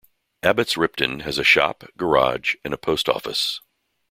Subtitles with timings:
[0.41, 3.59] Abbots Ripton has a shop, garage, and a post office.